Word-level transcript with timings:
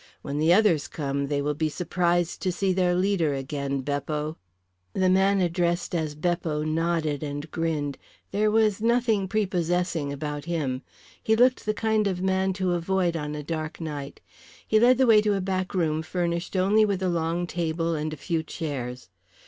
When 0.23 0.39
the 0.39 0.51
others 0.51 0.87
come 0.87 1.27
they 1.27 1.43
will 1.43 1.53
be 1.53 1.69
surprised 1.69 2.41
to 2.41 2.51
see 2.51 2.73
their 2.73 2.95
leader 2.95 3.35
again, 3.35 3.81
Beppo." 3.83 4.35
The 4.93 5.11
man 5.11 5.41
addressed 5.41 5.93
as 5.93 6.15
Beppo 6.15 6.63
nodded 6.63 7.21
and 7.21 7.51
grinned. 7.51 7.99
There 8.31 8.49
was 8.49 8.81
nothing 8.81 9.27
prepossessing 9.27 10.11
about 10.11 10.45
him. 10.45 10.81
He 11.21 11.35
looked 11.35 11.67
the 11.67 11.75
kind 11.75 12.07
of 12.07 12.19
man 12.19 12.51
to 12.53 12.71
avoid 12.73 13.15
on 13.15 13.35
a 13.35 13.43
dark 13.43 13.79
night. 13.79 14.21
He 14.67 14.79
led 14.79 14.97
the 14.97 15.05
way 15.05 15.21
to 15.21 15.35
a 15.35 15.39
back 15.39 15.75
room 15.75 16.01
furnished 16.01 16.55
only 16.55 16.83
with 16.83 17.03
a 17.03 17.07
long 17.07 17.45
table 17.45 17.93
and 17.93 18.11
a 18.11 18.17
few 18.17 18.41
chairs. 18.41 19.07